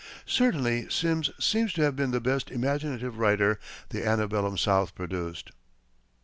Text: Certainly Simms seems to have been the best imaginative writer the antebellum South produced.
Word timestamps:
Certainly 0.25 0.89
Simms 0.89 1.29
seems 1.39 1.73
to 1.73 1.83
have 1.83 1.95
been 1.95 2.09
the 2.09 2.19
best 2.19 2.49
imaginative 2.49 3.19
writer 3.19 3.59
the 3.89 4.03
antebellum 4.03 4.57
South 4.57 4.95
produced. 4.95 5.51